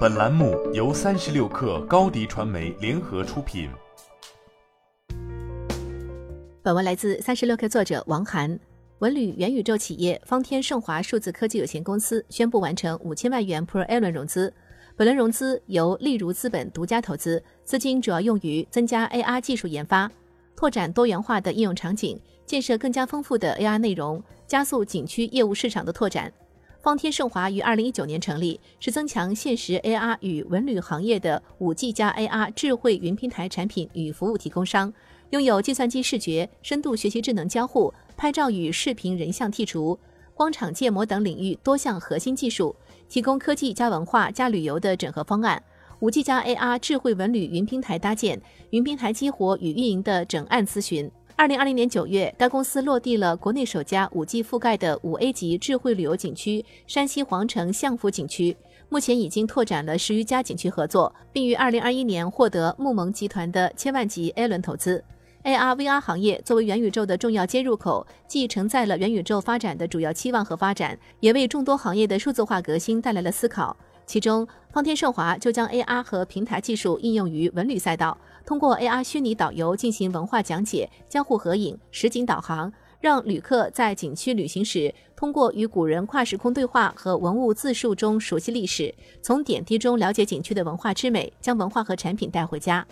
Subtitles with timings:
[0.00, 3.70] 本栏目由三十六氪高低传媒联合出品。
[6.62, 8.58] 本文来自三十六氪作者王涵。
[8.98, 14.52] 文旅元宇宙企业方天盛华数字科技有限公司宣布完成五千万元 Pro A 轮融资。
[14.96, 20.10] 本轮融资由例如资本独家投资，资金主要用于增加 AR 技术研发，
[20.54, 26.30] 拓展多元化的应用场景，建设更加丰富的 AR 内容，加速景区业务市场的拓展。
[26.82, 34.90] 方天盛华于二零一九年成立，是增强现实 AR 与文旅行业的五 G 加 AR 智慧云平台产品与服务提供商，
[35.28, 39.98] 拥有计算机视觉、深度学习智能交互、拍照与视频人像剔除、
[40.32, 42.74] 光场建模等领域多项核心技术。
[43.10, 45.62] 提供科技加文化加旅游的整合方案，
[45.98, 48.40] 五 G 加 AR 智慧文旅云平台搭建，
[48.70, 51.10] 云平台激活与运营的整案咨询。
[51.40, 58.54] 二零二零年九月，该公司落地了国内首家五 G 覆盖的五 A 级智慧旅游景区——山西皇城相府景区。
[58.90, 65.02] 目前已经拓展了十余家景区合作，并于二零二一年获得慕盟集团的千万级 A 轮投资。
[65.42, 73.74] AR VR 行业作为元宇宙的重要接入口，既承载了元宇宙发展的主要期望和发展，也为众多行业的数字化革新带来了思考。
[74.10, 92.84] 其中，方天盛华就将 AR 和平台技术应用于文旅赛道，通过 AR 虚拟导游进行文化讲解、交互合影、实景导航，让旅客在景区旅行时，通过与古人跨时空对话和文物自述中熟悉历史，从点滴中了解景区的文化之美，将文化和产品带回家。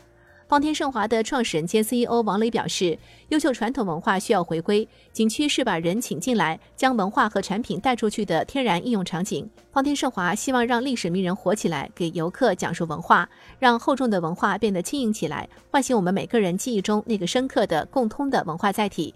[0.49, 9.47] 方天盛华的创始人兼 CEO 王磊表示，优秀传统文化需要回归，景区是把人请进来，将文化和产品带出去的天然应用场景。
[9.71, 19.15] 方天盛华希望让历史名人活起来，给游客讲述文化，让厚重的文化变得轻盈起来，唤醒我们每个人记忆中那个深刻的共通的文化载体。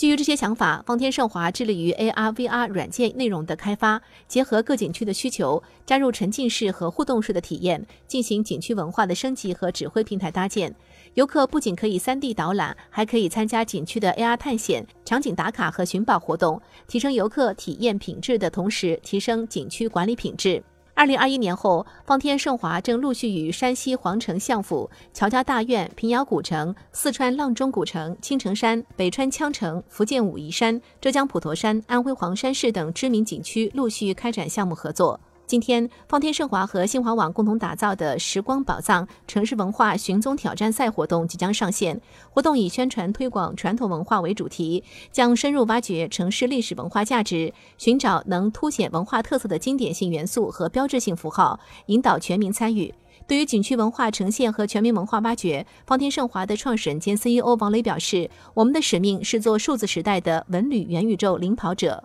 [0.00, 10.74] 基于这些想法，方天盛华致力于 AR、VR 软件内容的开发，结合各景区的需求，加入沉浸式和互动式的体验，进行景区文化的升级和指挥平台搭建。
[11.12, 16.58] 游客不仅可以 3D 导览，还可以参加景区的 AR 探险、场景打卡和寻宝活动，
[16.88, 20.62] 提升游客体验品质的同时，提升景区管理品质。
[21.00, 35.18] 二零二一年后，方天盛华正陆续与山西皇城相府、乔家大院、平遥古城、四川阆中古城、青城山、北川羌城、福建武夷山、浙江普陀山、安徽黄山市等知名景区陆续开展项目合作。
[35.50, 42.00] 今天，方天盛华和新华网共同打造的“时光宝藏”城市文化寻踪挑战赛活动即将上线。
[42.30, 52.94] 活动以宣传推广传统文化为主题，将深入挖掘城市历史文化价值，寻找能凸显文化特色的经典性元素和标志性符号，引导全民参与。
[53.26, 62.04] 对于景区文化呈现和全民文化挖掘，方天盛华的创始人兼 CEO 王磊表示：“我们的使命是做数字时代的文旅元宇宙领跑者。”